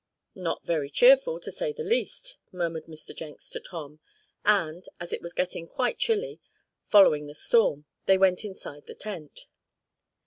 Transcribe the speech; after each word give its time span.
"Not 0.33 0.65
very 0.65 0.89
cheerful, 0.89 1.39
to 1.41 1.51
say 1.51 1.71
the 1.71 1.83
least," 1.83 2.39
murmured 2.51 2.85
Mr. 2.85 3.15
Jenks 3.15 3.51
to 3.51 3.59
Tom, 3.59 3.99
and, 4.43 4.83
as 4.99 5.13
it 5.13 5.21
was 5.21 5.31
getting 5.31 5.67
quite 5.67 5.99
chilly, 5.99 6.41
following 6.87 7.27
the 7.27 7.35
storm, 7.35 7.85
they 8.07 8.17
went 8.17 8.43
inside 8.43 8.87
the 8.87 8.95
tent. 8.95 9.45